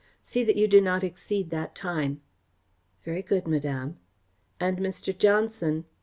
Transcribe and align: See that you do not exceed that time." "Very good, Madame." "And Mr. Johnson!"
See 0.23 0.43
that 0.45 0.55
you 0.55 0.67
do 0.67 0.81
not 0.81 1.03
exceed 1.03 1.51
that 1.51 1.75
time." 1.75 2.21
"Very 3.05 3.21
good, 3.21 3.47
Madame." 3.47 3.99
"And 4.59 4.79
Mr. 4.79 5.15
Johnson!" 5.15 5.85